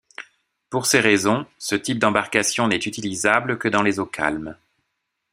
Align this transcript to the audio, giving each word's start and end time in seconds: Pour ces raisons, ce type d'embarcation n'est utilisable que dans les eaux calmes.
Pour 0.71 0.87
ces 0.87 0.99
raisons, 0.99 1.45
ce 1.59 1.75
type 1.75 1.99
d'embarcation 1.99 2.67
n'est 2.67 2.75
utilisable 2.77 3.59
que 3.59 3.67
dans 3.67 3.83
les 3.83 3.99
eaux 3.99 4.07
calmes. 4.07 4.57